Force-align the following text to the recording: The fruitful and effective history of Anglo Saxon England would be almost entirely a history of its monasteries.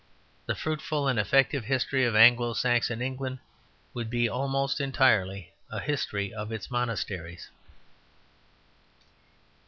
The 0.47 0.55
fruitful 0.55 1.07
and 1.07 1.19
effective 1.19 1.65
history 1.65 2.05
of 2.05 2.15
Anglo 2.15 2.53
Saxon 2.53 3.03
England 3.03 3.37
would 3.93 4.09
be 4.09 4.27
almost 4.27 4.81
entirely 4.81 5.53
a 5.69 5.79
history 5.79 6.33
of 6.33 6.51
its 6.51 6.71
monasteries. 6.71 7.51